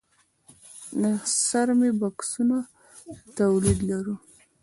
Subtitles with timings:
[1.01, 1.03] د
[1.45, 2.57] څرمي بکسونو
[3.37, 4.15] تولید لرو؟